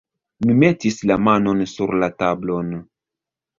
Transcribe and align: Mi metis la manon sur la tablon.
Mi 0.45 0.55
metis 0.63 0.97
la 1.11 1.19
manon 1.27 1.63
sur 1.75 1.95
la 2.05 2.11
tablon. 2.25 2.75